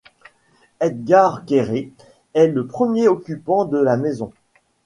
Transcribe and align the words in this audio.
Etgar 0.79 1.45
Keret 1.45 1.91
est 2.33 2.47
le 2.47 2.65
premier 2.65 3.07
occupant 3.07 3.65
de 3.65 3.77
la 3.77 3.97
maison. 3.97 4.33